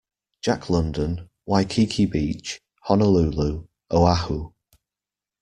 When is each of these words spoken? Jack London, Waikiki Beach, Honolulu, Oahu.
Jack 0.41 0.67
London, 0.71 1.29
Waikiki 1.45 2.07
Beach, 2.07 2.59
Honolulu, 2.85 3.67
Oahu. 3.93 4.51